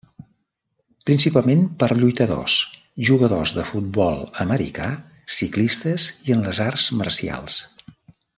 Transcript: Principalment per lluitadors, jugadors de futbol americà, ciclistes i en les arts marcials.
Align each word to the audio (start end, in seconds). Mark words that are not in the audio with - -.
Principalment 1.09 1.59
per 1.83 1.89
lluitadors, 1.99 2.55
jugadors 3.09 3.53
de 3.59 3.67
futbol 3.73 4.17
americà, 4.47 4.89
ciclistes 5.37 6.09
i 6.31 6.37
en 6.39 6.43
les 6.49 6.63
arts 6.71 6.89
marcials. 7.03 7.61